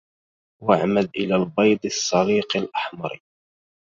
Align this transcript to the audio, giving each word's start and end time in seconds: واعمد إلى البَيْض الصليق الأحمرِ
واعمد 0.63 1.09
إلى 1.15 1.35
البَيْض 1.35 1.79
الصليق 1.85 2.57
الأحمرِ 2.57 3.21